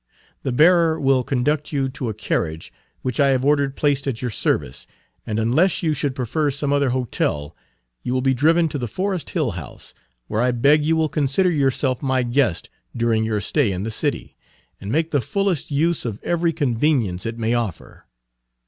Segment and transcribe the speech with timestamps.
[0.41, 4.31] The bearer will conduct you to a carriage which I have ordered placed at your
[4.31, 4.87] service,
[5.27, 7.55] and unless you should prefer some other hotel,
[8.01, 9.93] you will be driven to the Forest Hill House,
[10.25, 12.67] where I beg you will consider yourself my guest
[12.97, 14.35] during your stay in the city,
[14.79, 18.05] and make the fullest use of every convenience it may offer.